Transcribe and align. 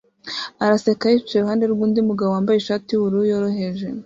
araseka 0.63 1.03
yicaye 1.11 1.37
iruhande 1.39 1.63
rwundi 1.73 1.99
mugabo 2.09 2.29
wambaye 2.31 2.57
ishati 2.59 2.87
yubururu 2.91 3.29
yoroheje 3.31 3.87